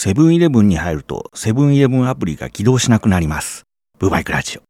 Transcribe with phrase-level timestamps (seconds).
[0.00, 3.66] セブンイレブンに入るとセブンイレブンアプリが起動しなくなります。
[3.98, 4.62] ブーバイクラジオ。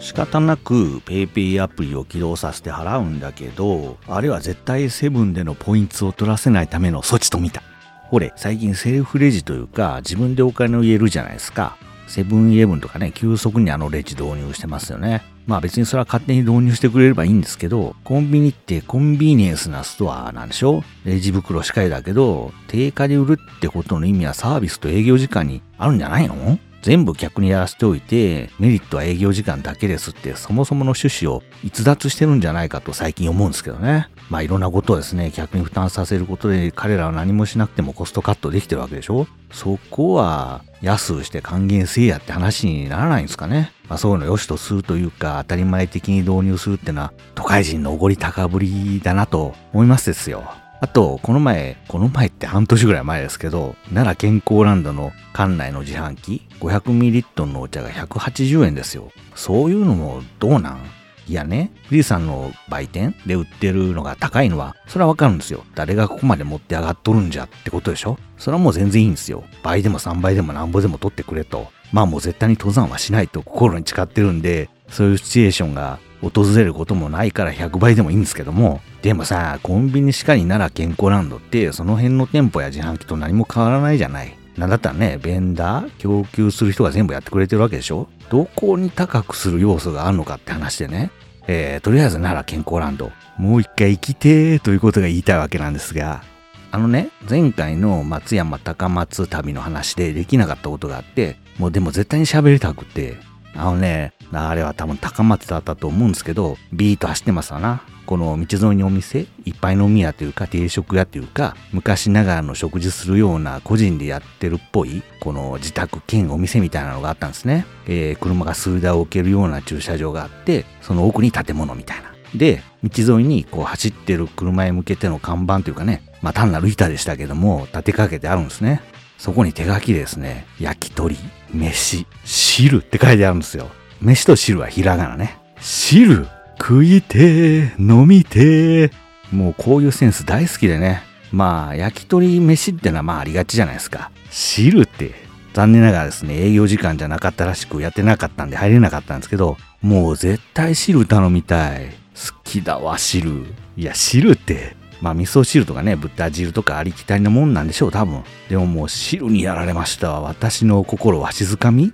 [0.00, 7.64] 仕方なく PayPay アプリを起動させて払うんだけど、あれは絶対セブンでのポイントを取らせないための措置と見た。
[8.04, 11.76] ほれ、最近セルフレジというか自分でお金を入れるじゃないですか。
[12.06, 15.22] セブンイレブンとかね、急速にあのレジ導入してますよね。
[15.46, 20.82] まあ別にそれは勝手に導入してくれればいいんですけど、コンビニってコンビニエンスなストアなんでしょ？
[21.04, 26.58] レジ袋しかりだけど、定価で売るってことの意味はサービスと営業時間にあるんじゃないの？
[26.86, 34.08] 全部客にやらせておいて、メリットは営業時間だけですって、そもそもの趣旨を逸脱してるんじゃないかと最近思うんですけどね。
[34.30, 43.72] まあいろんなことをですね、客に負担させることで彼らは何もしなくてもコストカットできてるわけでしょそこは安くして還元せえやって話にならないんですかね。
[43.88, 50.44] まあそういうの良しとするというか当たり前的に導入するってのは都会人のおごり高ぶりだなと思いますですよ。
[50.80, 59.10] あと、この前、この前って半年ぐらい前ですけど、奈良健康ランドの館内の自販機、500ml のお茶が180円ですよ。
[59.34, 60.80] そういうのもどうなん？
[61.28, 65.64] いやね、富士山の売店で売ってるのが高いのは、それはわかるんですよ。
[65.74, 69.44] 誰がここまで持って上がっとるんじゃってことでしょそれはもう全然いいんですよ。
[69.62, 71.68] 倍でも3倍でもなんぼでも取ってくれと。
[71.92, 84.36] まあもう絶対に登山はしないと心に誓ってるんで、そういうシチュエーションが訪れることもないから100倍でもいいんですけども、でもさ、コンビニしかりなら健康ランドって、その辺の店舗や自販機と何も変わらないじゃない。
[84.56, 88.08] なんだったらね、ベンダー供給する人が全部やってくれてるわけでしょ？
[88.30, 91.10] どこに高くする要素があるのかって話でね。
[91.46, 96.24] えー、とりあえずなら健康ランド、もう一回行きてーということが言いたいわけなんですが、
[96.72, 103.16] あのね、前回の松山高松旅の話でできなかったことがあって、もうでも絶対に喋りたくて、
[103.54, 107.82] あのね、あれは多分高松だったと思うんですけど、ビート走ってますわな。
[108.06, 117.66] この道沿いにお店、いっぱい飲み屋というか定食屋というか、昔ながらの食事するような個人でやってるっぽい、この自宅兼お店みたいなのがあったんですね。
[117.86, 122.12] えー、車が数台置けるような駐車場があって、その奥に建物みたいな。
[122.34, 128.82] で、道沿いにこう走ってる車へ向けての看板というかね、まあ単なる板でしたけども、立てかけてあるんですね。
[129.18, 131.16] そこに手書きでですね、焼き鳥、
[131.52, 133.68] 飯、汁って書いてあるんですよ。
[134.00, 135.38] 飯と汁はひらがなね。
[135.60, 136.26] 汁
[136.58, 138.90] 食いてー、飲みて。
[139.32, 141.02] もうこういうセンス大好きでね。
[141.32, 144.10] まあ、焼き鳥飯ってのはまあありがちじゃないですか。
[144.30, 145.14] 汁って、
[145.52, 151.90] 残念ながらですね、営業時間じゃなかったらしくやってなかったんで入れなかったんですけど、もう絶対汁頼みたい。
[152.14, 153.44] 好きだわ、汁。
[153.76, 158.22] いや、汁って、まあ味噌汁とかね、豚汁とかありきたりなもんなんでしょう、多分。
[158.48, 160.20] でももう汁にやられましたわ。
[160.20, 161.92] 私の心は静かみ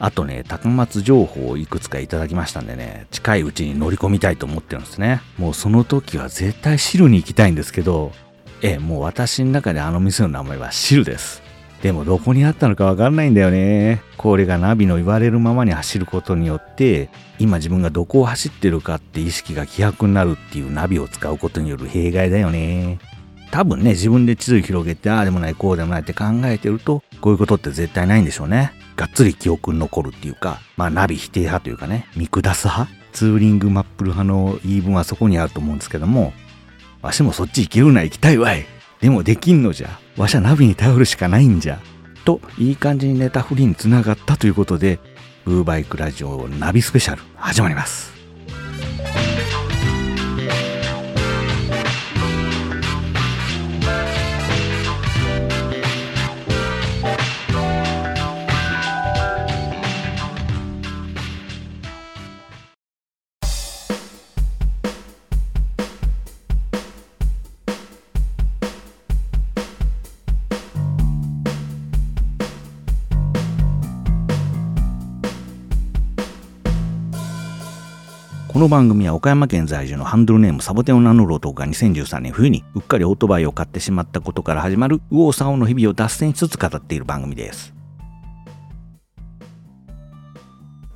[0.00, 5.20] あとね、高松情報をいくつかいただきましたんでね、近いうちに乗り込みたいと思ってるんですね。
[5.38, 8.12] もうその時は絶対汁に行きたいんですけど、
[8.62, 11.42] ええ、もう私の中であの店の名前は汁です。
[11.82, 14.02] でもどこにあったのかわかんないんだよね。
[14.16, 17.08] これがナビの言われるままに走ることによって、
[17.38, 22.98] 今自分がどこを走ってるかって意識が希薄になるっていうナビを使うことによる弊害だよね。
[23.50, 28.72] 多分ね、自分で地図広げて、ああでもない、こうでもないって考えてると、こういうことって絶対ないんでしょうね。
[28.98, 32.92] がっつり記憶に残るっていうか、まあナビ否定派というかね、見下す派？
[33.12, 36.32] ツーリングマップル派の言い分はそこにあると思うんですけども、
[37.00, 38.66] わしもそっち行けるな行きたいわい。
[39.00, 40.00] でもできんのじゃ。
[40.16, 41.78] わしはナビに頼るしかないんじゃ。
[42.24, 44.98] と、いい感じにネタフリにつながったということで、
[45.44, 48.17] ブーバイクラジオナビスペシャル始まります。
[78.48, 87.74] この番組は岡山県在住のハンドルネームサボテンを名乗る男が2013年冬にうっかりオートバイを買ってしまったことから始まる右往左往の日々を脱線しつつ語っている番組です。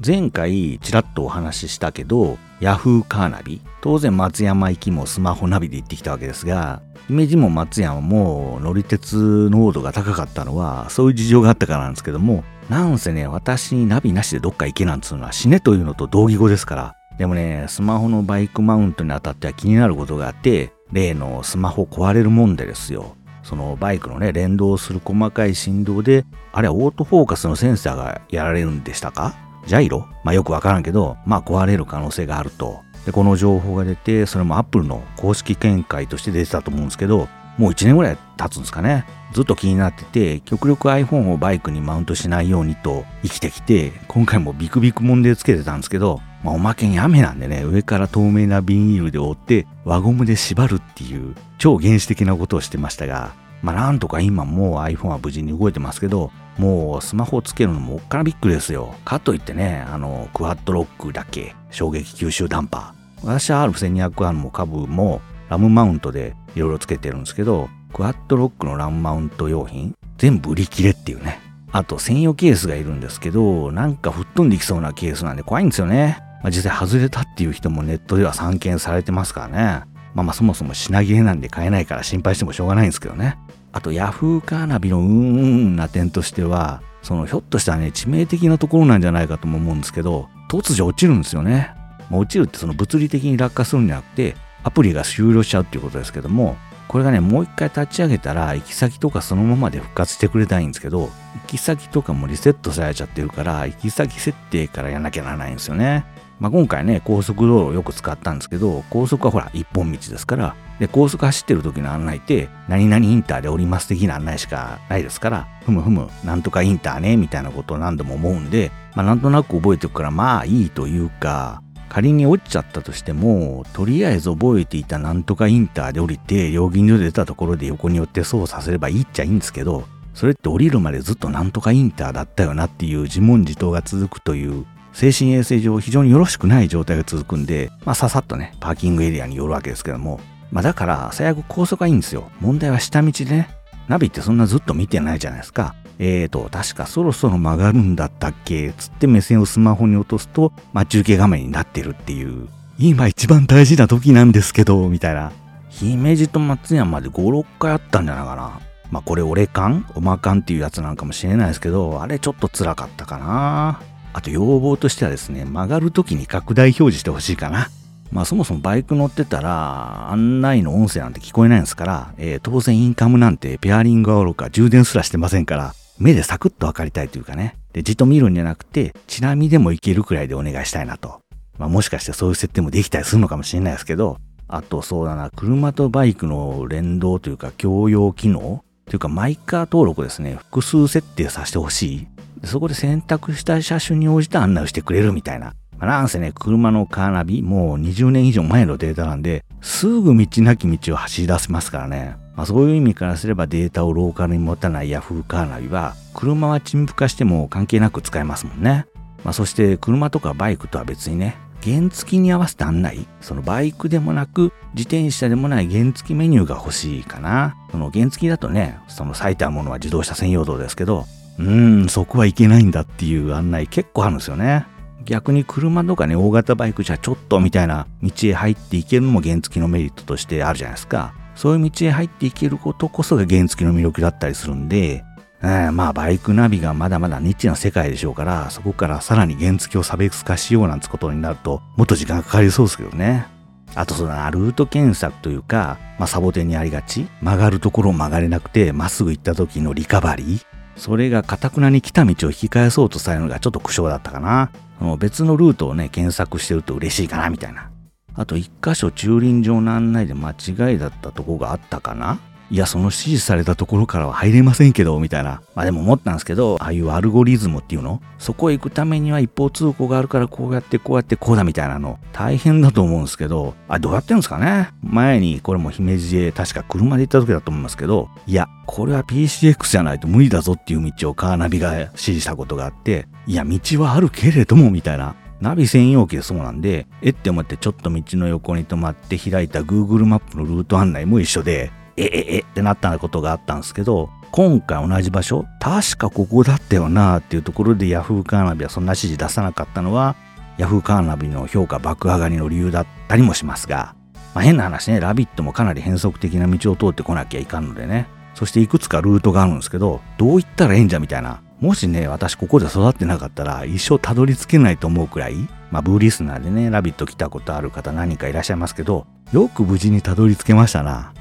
[0.05, 23.17] 前回ちらっとお話ししたけど、ヤフーカーナビ、当然松山行きもスマホナビで行ってきたわけですが、姫路も松山も乗り鉄濃度が高かったのはそういう事情があったからなんですけども、なんせね、私ナビなしでどっか行けなんつうのは死ねというのと同義語ですから、でもね、スマホのバイクマウントにあたっては気になることがあって、例のスマホ壊れるもんでですよ。
[23.43, 29.35] そのバイクのね、連動する細かい振動で、あれはオートフォーカスのセンサーがやられるんでしたか？
[29.67, 30.07] ジャイロ？
[30.25, 32.81] まあよくわからんけど、まあ壊れる可能性があると。
[33.07, 39.05] で、この情報が出て、それも Apple の公式見解として出てたと思うんですけど、もう1年ぐらい経つんですかね。
[39.33, 58.95] ずっと気になってて、極力 iPhone をバイクにマウントしないようにと生きてきて、今回もビクビクもんでつけてたんですけど、まあ、おまけに雨なんでね、上から透明なビニールで覆って輪ゴムで縛るっていう超原始的なことをしてましたが、まあなんとか今もう iPhone は無事に動いてますけど、もうスマホをつけるのもおっからびっくりですよ。
[59.05, 63.27] かといってね、あの、クワッドロックだけ、衝撃吸収ダンパー。
[63.27, 71.41] 私は R1200R も株もラムマウントでいろいろつけてるんですけど、クワッドロックのラムマウント用品、全部売り切れっていうね。
[71.71, 76.23] あと専用ケースがいるんですけど、なんか吹っ飛んできそうなケースなんで怖いんですよね。
[76.43, 79.93] まあ、実際外れたっていう人もネットでは散見されてますからね。
[80.15, 83.39] まあまあそもそも品切れなんで買えないから心配してもしょうがないんですけどね。
[83.73, 91.75] あとヤフーカーナビのうんうんな点としては、そのひょっとしたらね、致命的なところなんじゃないかとも思うんですけど、突如落ちるんですよね。
[92.11, 96.57] まあ、落ちるってその物理的に落下するんじゃなくて、アプリが終了しちゃうっていうことですけども、
[96.87, 101.11] これがね、もう一回立ち上げたら、行き先とかそのままで復活してくれたいんですけど、行
[101.47, 106.05] き先とかもリセットされちゃってるから、行き先設定からやらなきゃならないんですよね。
[106.43, 142.31] まあ、今回ね、高速道路をよく使ったんですけど、高速はほら、一本道ですから、で、高速走ってる時の案内って、何々インターで降ります的な案内しかないですから、ふむふむ、なんとかインターね、みたいなことを何度も思うんで、まあ、なんとなく覚えておくから、まあいいというか、仮に落ちちゃったとしても、とりあえず覚えていたなんとかインターで降りて、料金所で出たところで横に寄って操作すればいいっちゃいいんですけど、それって降りるまでずっとなんとかインターだったよなっていう自問自答が続くという、精神衛生上非常によろしくない状態が続くんで、まあささっとね、パーキングエリアに寄るわけですけども、まあだから最悪高速はいいんですよ。
[142.41, 143.49] 問題は下道でね、
[143.89, 145.75] ナビってそんなずっと見てないじゃないですか。
[145.99, 148.73] えーと、確かそろそろ曲がるんだったっけ？
[148.73, 152.49] つって目線をスマホに落とすと、待ち受け画面になってるっていう、
[152.79, 155.33] 今一番大事な時なんですけど、みたいな。
[155.69, 158.61] 姫路と松山で5、6回あったんじゃないかな。
[158.91, 163.81] まあこれ俺感おまかんっていうやつなんかもしれないですけど、あれちょっと辛かったかな。
[164.13, 167.69] あと要望としてはですね、曲がる時に拡大表示してほしいかな。
[168.11, 177.57] まあそもそもバイク乗ってたら案内の音声なんて聞こえないんですから、えー、当然インカムなんてペアリングはおろか充電すらしてませんから、目でサクッと分かりたいというかね。
[177.73, 181.21] で、じっと見るんじゃなくて、ちなみでもいけるくらいでお願いしたいなと。
[181.59, 184.19] まあもしかしてそういう設定もできたりするのかもしれないですけど、
[184.49, 192.07] あとそうだな、車とバイクの連動というか共用機能というかマイカー登録ですね、複数設定させてほしい。
[192.45, 195.55] そこで選択した車種に応じて案内をしてくれるみたいな。
[195.79, 202.17] まあ、なんせね、車のカーナビ、もう20年以上前のデータなんで、すぐ道なき道を走り出せますからね。
[202.37, 208.87] まあ、そういう意味からすればデータをローカルに持たない Yahoo カーナビは、車は陳腐化しても関係なく使えますもんね。
[209.25, 217.57] まあ、そして車とかバイクとは別にね、原付に合わせて案内そのバイクでもなく自転車でもない原付メニューが欲しいかな。
[217.71, 221.07] その原付だとね、その咲いたものは自動車専用道ですけど、
[221.39, 224.67] うーん、そこはいけないんだっていう案内結構あるんですよね。
[225.05, 231.15] 逆に車とかね、大型バイクじゃちょっとみたいな道へ入っていけるのも原付のメリットとしてあるじゃないですか。
[231.35, 235.05] そういう道へ入っていけることこそが原付の魅力だったりするんで、
[235.43, 243.27] えー、まあバイクナビがまだまだニッチな世界でしょうから、そこからさらに原付を差別化しようなんてことになると、もっと時間かかりそうですけどね。
[243.75, 254.51] あとそのルート検索というか、まあサボテンにありがち曲がるところを曲がれなくて、まっすぐ行った時のリカバリーそれが堅くなに来た道を引き返そうとされるのがちょっと苦笑だったかな。
[254.99, 257.71] 別のルートをね、検索してると嬉しいかな、みたいな。
[258.15, 262.19] あと一箇所駐輪場の案内で間違いだったとこがあったかな
[262.53, 265.41] いや、その指示されたところからは入れませんけど、みたいな。
[265.55, 268.03] まあでも思ったんですけど、ああいうアルゴリズムっていうの？
[268.19, 274.69] そこへ行くためには一方通行があるからこうやってこうやってこうだみたいなの大変だと思うんですけど、あ、どうやってるんですかね？
[274.83, 285.15] 前にこれも姫路で確か車で行った時だと思いますけど、いや、これは PCX じゃないと無理だぞっていう道をカーナビが指示したことがあって、いや、道はあるけれども、みたいな。
[285.41, 300.17] ナビ専用機でそうなんで、えって思ってちょっと道の横に止まって開いた Google マップのルート案内も一緒で、えええってなったことがあったんですけど、今回同じ場所、確かここだったよなっていうところで Yahoo カーナビはそんな指示出さなかったのは、
[300.59, 303.95] Yahoo カーナビの評価爆上がりの理由だったりもしますが、
[304.35, 311.43] まあ、変な話ね、ラビットもかなり変則的な道を通ってこなきゃいかんのでね、そしていくつかルートがあるんですけど、どう行ったらええんじゃみたいな。
[311.61, 315.35] もしね、私ここで育ってなかったら一生たどり着けないと思うくらい、
[315.71, 321.12] まあブーリスナーでね、ラビット来たことある方何かいらっしゃいますけど、よく無事にたどり着けましたな。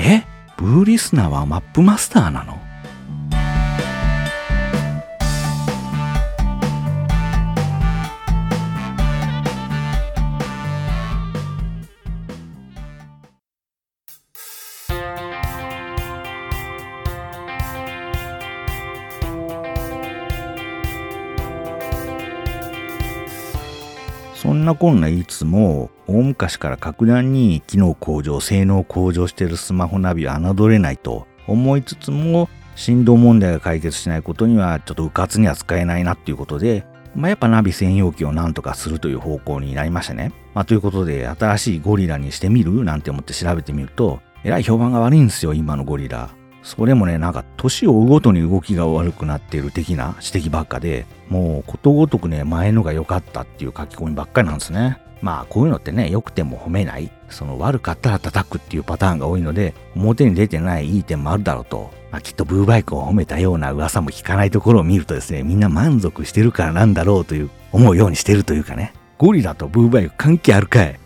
[0.00, 0.24] え？
[0.56, 2.58] ブーリスナーはマップマスターなの？
[24.40, 40.32] そんなこんな言いつも、大昔から格段に機能向上、性能向上しているスマホナビは侮れないと思いつつも、振動問題が解決しないことにはちょっと迂闊には使えないなっていうことで、まあ、やっぱナビ専用機をなんとかするという方向になりましたね。
[40.54, 42.82] まあ、ということで、新しいゴリラにしてみる？
[42.82, 46.30] なんて思って調べてみると、えらい評判が悪いんですよ、今のゴリラ。
[46.62, 54.98] それもね、なんか年を追うごとに動きが悪くなっている的な指摘ばっかで、もうことごとくね、前のが良かったっていう書き込みばっかりなんですね。
[55.22, 61.90] まあこういうのってね、良くても褒めない、その悪かったら叩くっていうパターンが多いので、表に出てないいい点もあるだろうと。
[62.10, 68.92] まあきっとブーバイクを褒めたような噂も聞かないところを見るとですね、みんな満足してるからなんだろうという思うようにしてるというかね。
[69.18, 70.98] ゴリラとブーバイク関係あるかい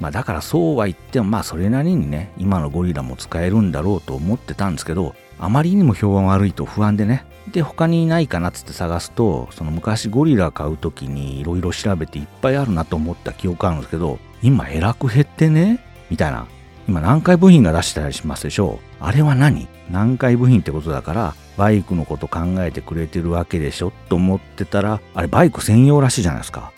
[0.00, 7.24] まあだからそうは言ってもまあそれなりにね、今のゴリラも使えるんだろうと思ってたんですけど、あまりにも評判悪いと不安でね。
[7.52, 16.46] で、他にないかなっつって探すと、その昔ゴリラ買う時にいろいろ調べていっぱいあるなと思った記憶あるんですけど、今えらく減ってねみたいな。
[16.88, 19.66] 今南海部品が出したりしますでしょあれは何？
[19.88, 26.72] 南海部品ってことだから、バイクのこと考えてくれてるわけでしょと思ってたら、あれバイク専用らしいじゃないですか。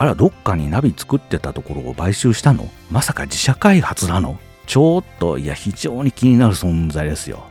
[0.00, 2.70] あら、どっかにナビ作ってたところを買収したの？
[2.90, 4.38] まさか自社開発なの？
[4.66, 7.44] ちょっと、いや、非常に気になる存在ですよ。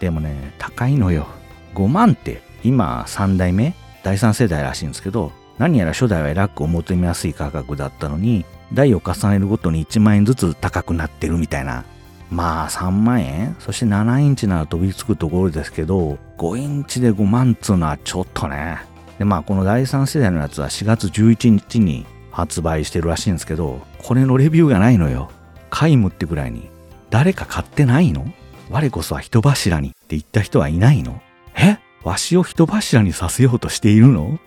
[0.00, 1.26] でもね、高いのよ。
[1.74, 3.74] 5万って、今3代目？
[4.02, 11.84] 第3世代らしいんですけど、何やら初代はえらくお求めやすい価格だったのに、代を重ねるごとに1万円ずつ高くなってるみたいな。
[12.30, 13.56] まあ3万円？
[13.58, 18.78] そして7インチなら飛びつくところですけど、5インチで5万っつうのはちょっとね。
[19.20, 25.30] でまあこの第3世代のやつは4月11日に発売してるらしいんですけど、これのレビューがないのよ。
[25.68, 26.70] 皆無ってぐらいに。
[27.10, 28.32] 誰か買ってないの？
[28.70, 31.20] 我こそは人柱にって言った人はいないの？
[31.54, 31.78] え？
[32.02, 34.38] わしを人柱にさせようとしているの？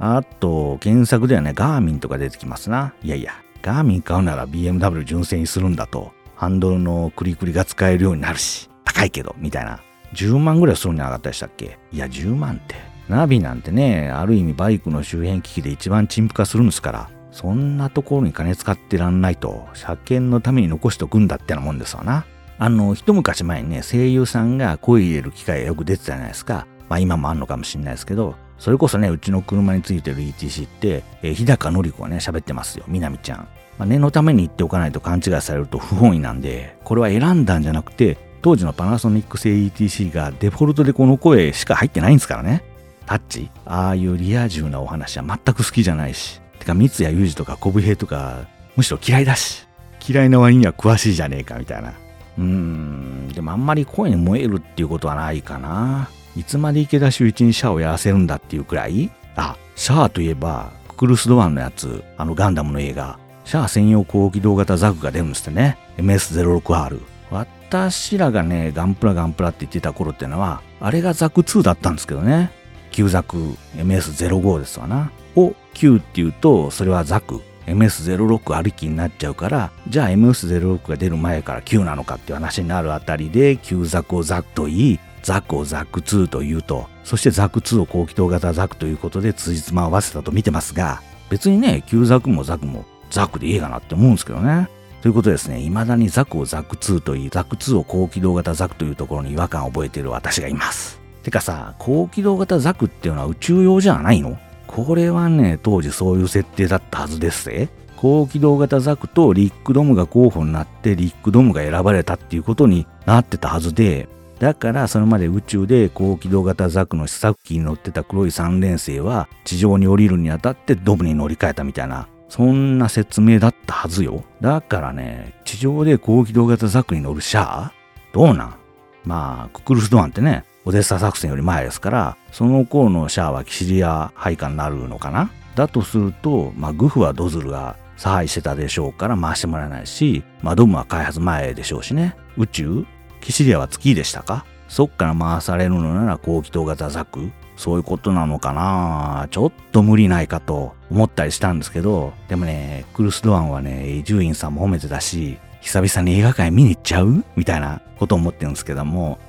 [0.00, 2.94] あと、検索ではね、ガーミンとか出てきますな。
[3.04, 9.80] いやいや、ガーミン買うなら BMW 純正にするんだと、ハンドルのクリクリが使えるようになるし、高いけど、みたいな。
[10.14, 11.78] 10万ぐらいするんじゃなかったでしたっけ？
[11.92, 12.74] いや、10万って。
[13.08, 22.24] ナビなんてね、ある意味バイクの周辺機器で一番陳腐化するんですから、そんなところに金使ってらんないと、車検のために残しとくんだってなもんですわな。
[22.58, 26.66] あの、一昔前にね、声優さんが声入れる機会がよく出てたじゃないですか。
[26.88, 32.84] まあ今もあんのかもしんないですけど、それこそね、うちの車についてる ETC って、えー、日高のり子がね、喋ってますよ。
[32.88, 33.48] みなみちゃん。
[33.78, 42.62] まあ、念のために言っておかないと勘違いされると不本意なんで、これは選んだんじゃなくて、当時のパナソニック製 ETC がデフォルトでこの声しか入ってないんですからね。
[43.06, 43.50] タッチ？
[43.64, 46.40] ああいうリア充なお話は全く好きじゃないし。
[46.58, 48.46] てか、三谷裕二とか小武平とか、
[48.76, 49.66] むしろ嫌いだし。
[50.06, 51.94] 嫌いな割には詳しいじゃねえかみたいな。
[52.38, 56.08] うーん、でもあんまり声に燃えるっていうことはないかな。
[56.36, 59.10] いつまで池田修一にシャアをやらせるんだっていうくらい？
[59.36, 65.78] あ、シャアといえば、ククルス・ドアンのやつ、あのガンダムの映画、シャア専用高機動型ザクが出るんですってね。
[65.98, 67.00] MS06R。
[67.30, 72.50] 私らがね、ガンプラガンプラって言ってた頃ってのは、あれがザク2だったんですけどね。
[72.96, 73.36] 旧ザク
[73.76, 75.10] MS05 ですわな。
[75.36, 94.70] を旧って言うと、それはザク MS06 ありきになっちゃうから、じゃあ MS06 が出る前から9なのかっていう話になるあたりで、旧ザクをザクと言い、ザクをザク2と言うと、そしてザク2を高機動型ザクということで通じつま合わせたと見てますが、別にね、旧ザクもザクもザクでいいかなって思うんですけどね。
[95.02, 101.05] ということですね、未だにザクをザク2と言い、ザク2を高機動型ザクというところに違和感を覚えている私がいます。
[101.26, 104.38] てかさ、高機動型ザクっていうのは宇宙用じゃないの？
[104.68, 107.68] これはね、当時そういう設定だったはずですぜ。
[107.96, 124.22] 高機動型ザクとリックドムが候補になってリックドムが選ばれたっていうことになってたはずで、だからそれまで宇宙で高機動型ザクの試作機に乗ってた黒い三連星は地上に降りるにあたってドムに乗り換えたみたいな、そんな説明だったはずよ。
[124.40, 127.72] だからね、地上で高機動型ザクに乗るシャア？
[128.12, 128.54] どうなん？
[129.02, 135.30] まあ、ククルスドアンってね、オデッサ作戦より前ですから、その頃のシャアはキシリア配下になるのかな？
[135.54, 142.16] だとすると、まあ、グフはドズルが差配してたでしょうから回してもらえないし、まあ、ドムは開発前でしょうしね。
[142.36, 142.84] 宇宙？
[143.20, 144.44] キシリアは月でしたか？
[144.68, 147.30] そっから回されるのなら高気筒型ザザク？
[147.56, 149.28] そういうことなのかな？
[149.30, 157.24] ちょっと無理ないかと思ったりしたんですけど、でもね、クルスドアンはね、伊集院さんも褒めてたし、久々に映画館見に行っちゃう？
[157.36, 159.20] みたいなこと思ってるんですけども、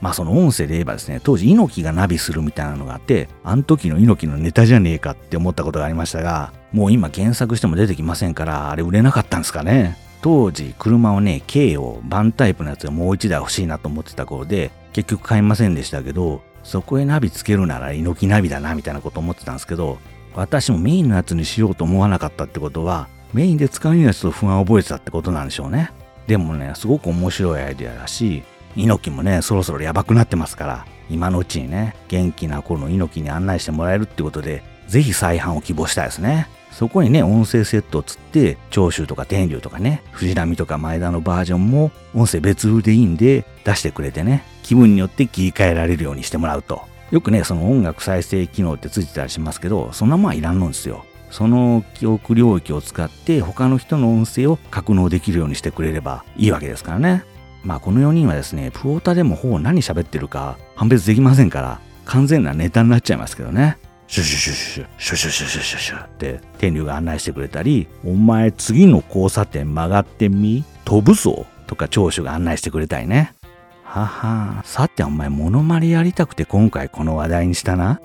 [0.00, 9.96] まあその音声で言えばですね、当時猪木がナビするみたいなのがあって、あの時の猪木のネタじゃねえかって思ったことがありましたが、もう今検索しても出てきませんから、あれ売れなかったんですかね。
[10.22, 19.98] 当時車をね、K をバンタイプのやつがもう一台欲しいなと思ってた頃で、結局買いませんでしたけど、そこへナビつけるなら猪木ナビだなみたいなこと思ってたんですけど、
[20.34, 25.90] 私もメインのやつにしようと思わなかったってことは、メインで使うにはちょっと不安を覚えてたってことなんでしょうね。
[26.26, 28.42] でもね、すごく面白いアイデアだし、
[28.76, 36.48] 猪木もね、そろそろやばくなってますから、今のうちにね、元気な頃の猪木に案内してもらえるってことで、ぜひ再販を希望したいですね。
[36.70, 46.82] そこにね、音声セットをつって、長州とか天竜とかね、藤波とか前田のバージョンも音声別売でいいんで出してくれてね、気分によって切り替えられるようにしてもらうと。
[47.10, 51.04] よくね、その音楽再生機能ってついてたりしますけど、そんなもんはいらんのんですよ。
[51.30, 57.24] その記憶領域を使って他の人の音声を格納できるようにしてくれればいいわけですからね。
[57.66, 63.76] まあこの4人はですね、プオータでもほぼ何喋ってるか判別できませんから、完全なネタになっちゃいますけどね。
[64.06, 73.34] シュシュシュシュ、シュシュシュシュシュシュって天竜が案内してくれたり、お前次の交差点曲がってみ、飛ぶぞとか長州が案内してくれたりね。
[73.82, 78.00] ははさてお前モノマネやりたくて今回この話題にしたな。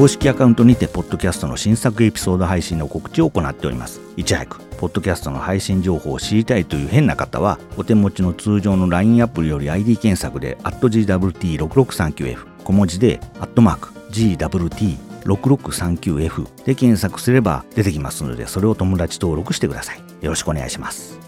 [0.00, 4.00] 公式アカウントにて、ポッドキャストの新作エピソード配信の告知を行っております。
[4.16, 19.98] いち早く、ポッドキャストの配信情報を知りたいという変な方は、お手持ちの通常の LINE アプリより ID 検索で、GWT6639F、小文字で、アットマーク、GWT 6639F で検索すれば出てきますので、それを友達登録してください。
[20.22, 21.18] よろしくお願いします。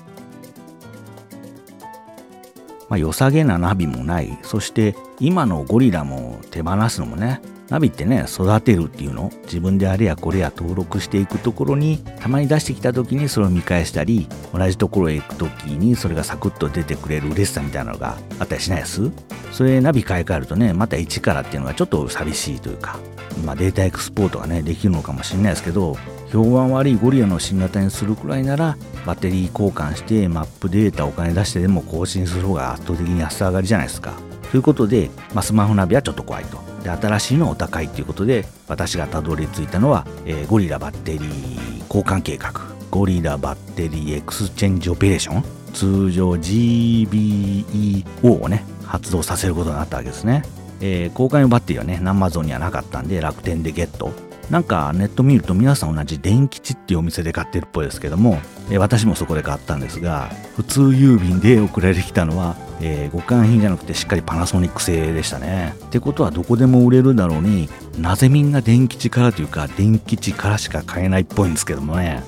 [2.88, 9.32] まあ、良さげなナビもない、そして今のゴリラも手放すのもね、ナビってね、育てるっていうの？
[9.44, 19.10] 自分であれやこれや登録していくところに、たまに出してきた時にそれを見返したり、同じところへ行く時にそれがサクッと出てくれる嬉しさみたいなのがあったりしないです？
[19.52, 22.98] それナビ買い替えるとね、また一からっていうのがちょっと寂しいというか、
[23.42, 25.96] まあデータエクスポートがね、できるのかもしれないですけど、
[26.30, 34.12] 評判悪いゴリラの新型にするくらいなら、バッテリー交換してマップデータお金出してでも更新する方が圧倒的に安上がりじゃないですか。
[34.50, 36.71] ということで、まあ、スマホナビはちょっと怖いと。
[36.82, 42.52] で新しいのお高いっていうことで私がたどり着いたのは、えー、ゴリラバッテリー交換計画。
[42.90, 45.44] ゴリラ battery exchange operation。
[45.72, 48.04] 通称 GBEO
[48.42, 50.42] をね発動させることになったわけですね、
[50.80, 54.12] えー、交換用バッテリーはねナンバーゾンにはなかったんで楽天でゲット。
[54.50, 58.38] なんかネット見ると皆さん同じ電吉っていうお店で買ってるっぽいですけども、
[58.78, 65.74] 私もそこで買ったんですが普通郵便で送られてきたのは、えー、互換品じゃなくてしっかりパナソニック製でしたね。
[65.86, 72.22] ってことはどこでも売れるだろうになぜみんな電吉からというか電吉からしか買えないっぽいんですけどもね。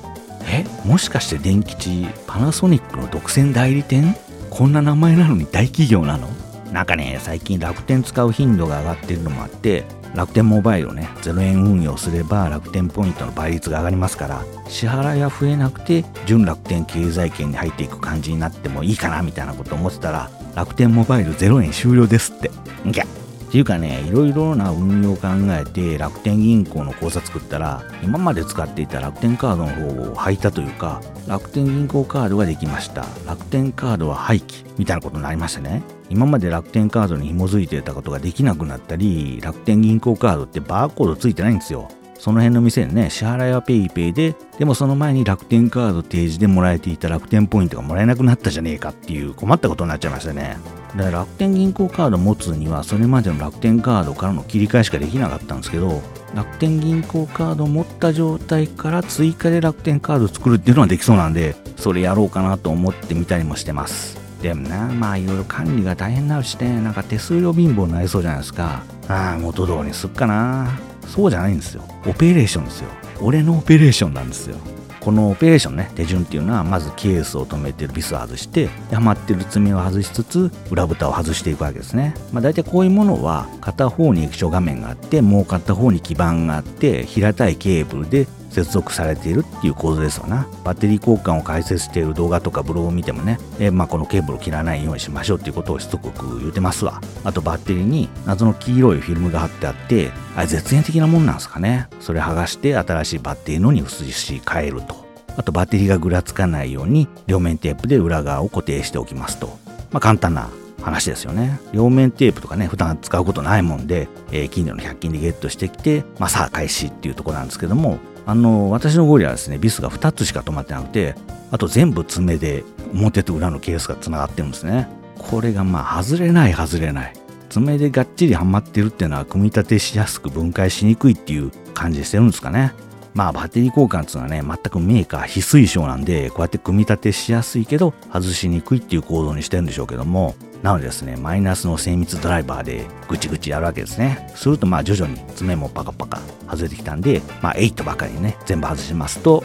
[0.47, 4.15] えもしかして電吉パナソニックの独占代理店？
[4.51, 6.29] こんな名前なのに大企業なの？
[6.73, 22.51] なんかね最近楽天使う頻度が上がってるのもあって楽天モバイルをね、0円運用すれば楽天ポイントの倍率が上がりますから、支払いは増えなくて、純楽天経済圏に入っていく感じになってもいいかなみたいなこと思ってたら、楽天モバイル0円終了ですって。
[22.85, 23.24] ギャッ
[23.55, 33.07] っていうかね、いろいろな運用を考えて楽天銀行の口座作ったら、今まで使っていた楽天カードの方を廃いたというか、楽天銀行カードができました。
[33.29, 35.85] 楽天カードは廃棄みたいなことになりましたね。
[36.11, 41.89] 今まで楽天カードに紐づいてたことができなくなったり、楽天銀行カードってバーコードついてないんですよ。
[42.19, 50.57] その辺の店でね、支払いは PayPay で、でもその前に楽天カード提示でもらえていた楽天ポイントがもらえなくなったじゃねえかっていう困ったことになっちゃいましたね。
[50.97, 56.03] だから楽天銀行カード持つには、それまでの楽天カードからの切り替えしかできなかったんですけど、
[56.35, 64.19] 楽天銀行カード持った状態から追加で楽天カード作るっていうのはできそうなんで、それやろうかなと思ってみたりもしてます。
[64.41, 68.83] でもな、まあいろいろ管理が大変になるしね、なんか手数料貧乏になりそうじゃないですか。
[69.09, 70.79] ああ、元通りにすっかな。
[71.09, 71.83] そうじゃないんですよ。
[72.07, 72.89] オペレーションですよ。
[73.21, 74.57] 俺のオペレーションなんですよ。
[75.05, 82.15] このオペレーションね、手順っていうのは、まずケースを止めてるビスを外して、はまってる爪を外しつつ、裏蓋を外していくわけですね。
[82.33, 90.47] まあ大体こういうものは、片方に液晶画面があって、もう片方に基板があって、平たいケーブルで接続されているっていう構造ですわな。
[90.63, 97.01] バッテリー交換を解説している動画とかブログを見てもね、え、まあこのケーブルを切らないようにしましょうっていうことをしつこく言うてますわ。
[97.25, 101.89] あとバッテリーに謎の黄色いフィルムが貼ってあって、あれ絶縁的なもんなんですかね。
[102.01, 105.05] それ剥がして新しいバッテリーのに薄し替えると。
[105.37, 109.59] あとバッテリーがぐらつかないように両面テープで裏側を固定しておきますと。
[109.91, 110.49] まあ簡単な
[110.81, 111.59] 話ですよね。
[111.73, 121.15] 両面テープとかね、普段使うことないもんで、えー、近所の100均でゲットしてきて、まあさあ開始っていうとこなんですけども、あの、私のゴリラはですね、ビスが2つしか止まってなくて、
[121.51, 124.89] あと全部爪で表と裏のケースが繋がってるんですね。
[125.19, 127.13] これがまあ外れない外れない。
[127.49, 132.73] 爪でがっちりはまってるっていうのは組み立てしやすく分解しにくいっていう感じしてるんですかね。
[133.15, 140.35] まあバッテリー交換っていうのはね全くメーカー非推奨なんでこうやって組み立てしやすいけど外しにくいっていう構造にしてるんでしょうけども。
[140.65, 144.33] なのでですねマイナスの精密ドライバーでぐちぐちやるわけですね。
[144.35, 149.45] するとまあ徐々に爪もパカパカ外れてきたんでまあ8ばかりね全部外しますと。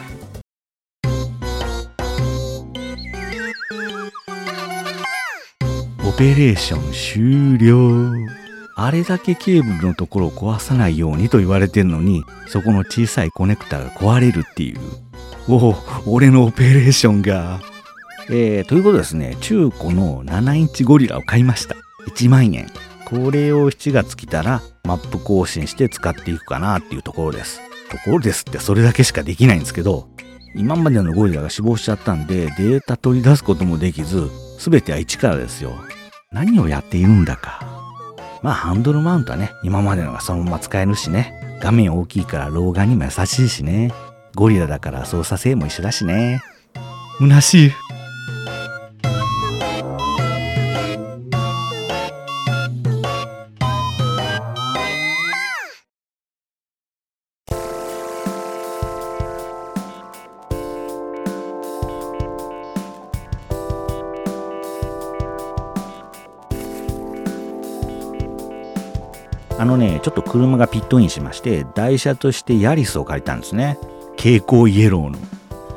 [6.08, 8.10] オペレーション終了。
[8.74, 14.80] あれだけケーブルのところを壊さないようにと言われてるのにそこの小さいコネクタが壊れるっていう。
[15.50, 15.74] おお
[16.06, 17.60] 俺のオペレーションが。
[18.32, 21.76] えー、ということですね中古の7インチゴリラを買いました
[22.08, 22.68] 1万円
[23.04, 30.08] これを7月来たらマップ更新して使っていくかなっていうところですところですってそれだけしかできないんですけど
[30.54, 35.72] 今までのゴリラが死亡しちゃったんでデータ取り出すこともできず全ては一からですよ
[36.32, 37.60] 何をやっているんだか。
[38.40, 41.34] まあハンドルマウントはね、今までのがそのまま使えるしね。
[41.60, 43.92] 画面大きいから老眼にも優しいしね。
[44.36, 46.40] ゴリラだから操作性も一緒だしね。
[47.18, 47.72] 虚しい。
[70.10, 73.78] ょっと車がピットインしまして、台車としてヤリスを借りたんですね。
[74.16, 75.18] 蛍光イエローの。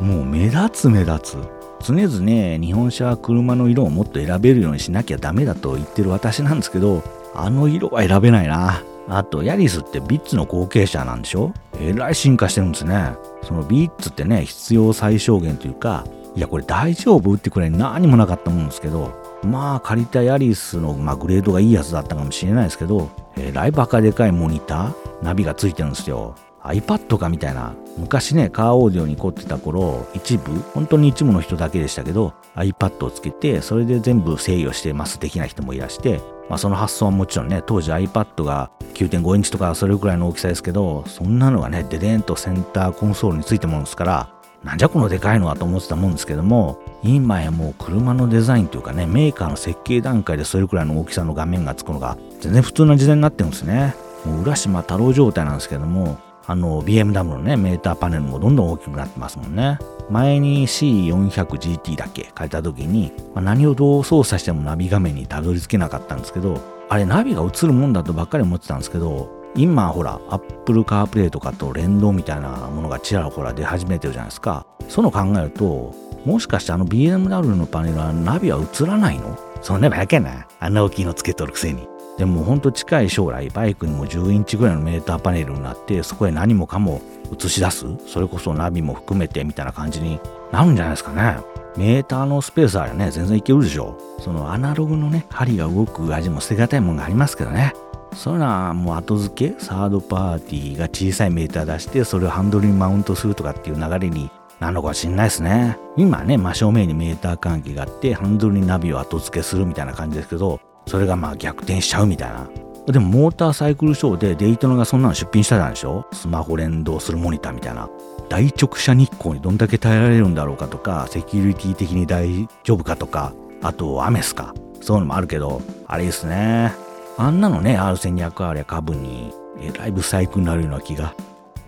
[0.02, 1.38] もう目立つ目立つ。
[1.86, 7.04] 常々ね、日本車は車の色をもっと選べるようにしなきゃダメだと言ってる私なんですけど、
[7.36, 8.84] あの色は選べないな。
[9.10, 11.54] あと、ヤリスってビッツの後継者なんでしょ？
[11.80, 13.14] えらい進化してるんですね。
[13.44, 17.34] そのビッツってね、必要最小限というか、いや、これ大丈夫？
[17.34, 19.12] ってくらい何もなかったもんですけど、
[19.46, 26.36] まあ借りたヤリスの、まあ、グレードがいいやつだったかもしれないですけど、えー、ライバカでかいモニターナビがついてるんですよ。
[26.62, 27.76] iPad かみたいな。
[27.98, 44.33] 昔ねカーオーディオに凝ってた頃一部本当に一部の人だけでしたけど iPad をつけてそれで全部制御してますできない人もいらしてまあその発想はもちろんね当時 iPad が9.5インチとかそれぐらいの大きさですけどそんなのがねデデンとセンターコンソールについたものですから
[44.64, 53.96] なんじゃこのでかいのはと思ってたもんですけども今やもう車のデザインというかねメーカーの設計段階でそれくらいの大きさの画面がつくのが全然普通な時代になってるんですね。
[54.26, 59.80] もう浦島太郎状態なんですけどもあの BMW のねメーターパネルもどんどん大きくなってますもんね。
[60.10, 74.66] 前に C400GT だけ変えた時に、まあ、何をどう操作してもナビ画面にたどり着けなかったんですけどあれナビが映るもんだとばっかり思ってたんですけど今ほら Apple CarPlay とかと連動みたいなものがちらほら出始めてるじゃないですか。
[74.90, 75.94] その考えると
[76.26, 79.38] もしかしてあの BMW のパネルはナビは映らないの？
[79.62, 80.48] そんなわけない。
[80.60, 81.88] あんな大きいのつけとるくせに。
[82.18, 87.02] でもほんと近い将来バイクにも10インチぐらいのメーターパネルになってそこへ何もかも
[87.36, 87.86] 映し出す？
[88.08, 90.20] それこそナビも含めてみたいな感じに
[90.52, 91.38] なるんじゃないですかね。
[91.76, 97.74] メーターのスペースあれね全然いけるでしょそのアナログのね針が動く味も捨てがたいもんがありますけどね。
[98.16, 99.60] そういうのはもう後付け？
[99.60, 105.78] サードパーティーが小さいメーター出してそれをハンドルにマウントするとかっていう流れになるのかもしんないですね。
[105.98, 112.48] 今ね真正面にメーター関係があってハンドルにナビを後付けするみたいな感じですけどそれがまあ逆転しちゃうみたいな。
[112.86, 116.06] でもモーターサイクルショーでデイトナがそんなの出品したじゃないでしょ？
[116.12, 117.90] スマホ連動するモニターみたいな。
[118.30, 124.54] 大直射日光にどんだけ耐えられるんだろうかとかセキュリティ的に大丈夫かとかあとアメスか。
[124.82, 126.74] そういうのもあるけどあれですね。
[127.18, 131.14] あんなのね、R1200R や株に、えらいブサイクになるような気が。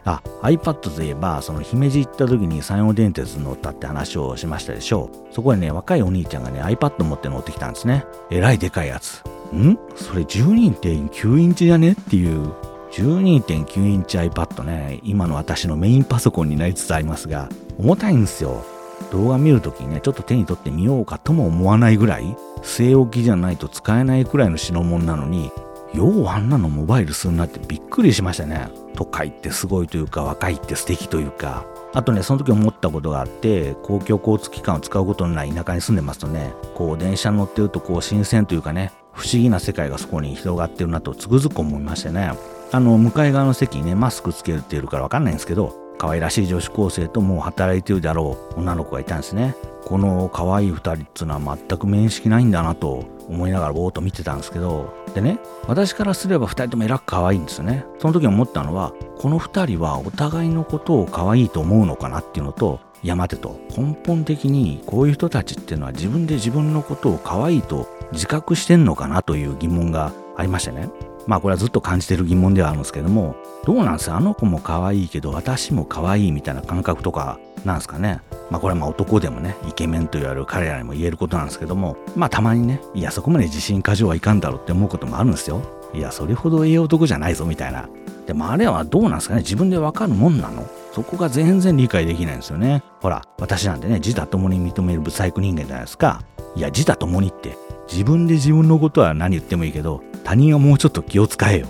[0.04, 5.34] あ、iPad といえば、その姫路行った時に山陽電鉄乗ったって話をしましたでしょう。
[5.34, 8.06] そこでね、若いお兄ちゃんがね、iPad 持って乗ってきたんですね。
[8.30, 9.24] えらいでかいやつ。
[9.54, 9.78] ん？
[9.96, 11.94] それ12.9インチじゃね？
[11.94, 12.52] っていう。
[12.92, 18.64] 12.9インチ iPad ね、今の私のメインパソコンになりつつありますが、重たいんですよ。
[19.12, 25.52] 動画見るときにね、ちょっと手に取ってみようかとも思わないぐらい、据え置きじゃないと使えないくらいの代物なのに、
[25.94, 28.70] ようあんなのモバイルするなってびっくりしましたね。
[28.96, 42.34] 都会ってすごいというか、若いって素敵というか、あとね、その時思ったことがあって、公共交通機関を使うことのない田舎に住んでますとね、こう電車に乗ってるとこう新鮮というかね、不思議な世界がそこに広がってるなとつくづく思いましてね。
[42.72, 49.56] あの、向かい側の席にね、マスクつけて言うからわかんないんですけど、可愛らしい女子高生ともう働いてるだろう女の子がいたんですね。
[49.86, 54.94] この可愛い2人っつうのは全く面識ないんだなと思いながらぼーっと見てたんですけど。
[55.14, 57.86] でね私からすれば2人ともえらく可愛いんですよね。
[58.00, 70.90] その時思ったのはこの2人はお互いのことを可愛いと思うのかなっていうのといや待てと根本的にこういう人たちっていうのは自分で自分のことを可愛いと自覚してんのかなという疑問がありましてね。
[71.28, 73.36] まあこれはずっと感じてる疑問ではあるんですけども
[73.66, 78.22] どうなんすあの子も可愛いけど私も可愛いみたいな感覚とかなんすかね？
[78.52, 85.62] まあこれはまあ男でもねイケメンと言われる彼らにも言えることなんですけどもまあたまにねいやそこまで自信過剰はいかんだろうって思うこともあるんですよ。
[85.94, 87.90] いやそれほどええ男じゃないぞみたいな。
[88.28, 89.42] でもあれはどうなんすかね？
[89.42, 90.68] 自分でわかるもんなの？
[90.94, 92.84] そこが全然理解できないんですよね。
[93.02, 96.22] ほら私なんてね自他共に認めるブサイク人間じゃないですか。
[96.56, 97.58] いや自他共にって
[97.92, 101.68] 自分で自分のことは何言ってもいいけど他人はもうちょっと気を使えよ。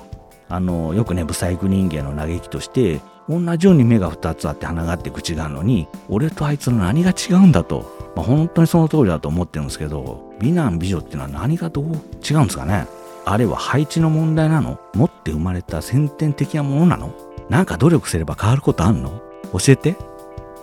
[0.48, 12.86] あのよくねブサイク人間の嘆きとして同じように目が2つあって鼻があって口があるのに俺とあいつの何が違うんだと、まあ、本当にその通りだと思ってるんですけど美男美女っていうのは何がどう違うんですかね。
[13.26, 14.80] あれは配置の問題なの？
[14.94, 17.12] 持って生まれた先天的なものなの？
[17.50, 19.22] なんか努力すれば変わることあんの？
[19.52, 19.96] 教えて。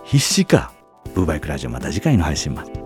[0.04, 0.72] 必死か。
[1.14, 2.82] ブーバイクラジオまた次回の配信まで。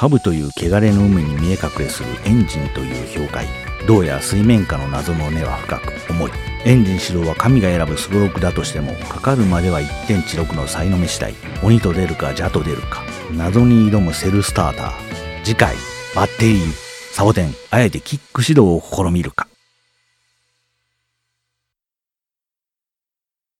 [0.00, 3.46] カブという汚れの海に見え隠れするエンジンという氷海
[3.86, 6.30] どうやら水面下の謎の根は深く重い。
[6.64, 11.34] エンジン指導は神が選ぶスブロクだとしてもかかるまでは1.16の才の目次第。
[11.62, 13.02] 鬼と出るか邪と出るか。
[13.36, 15.44] 謎に挑むセルスターター。
[15.44, 15.76] 次回
[16.16, 16.72] バッテリー。
[17.12, 19.49] サボテンあえてキック指導を試みるか。